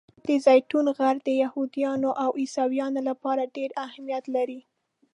[0.27, 4.59] د زیتون غر د یهودانو او عیسویانو لپاره ډېر اهمیت لري.